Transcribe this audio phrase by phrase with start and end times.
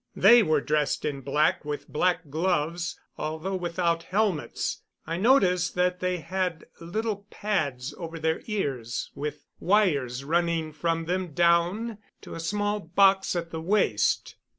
[0.15, 4.81] They were dressed in black, with black gloves, although without helmets.
[5.05, 11.33] I noticed that they had little pads over their ears, with wires running from them
[11.33, 14.37] down to a small box at the waist.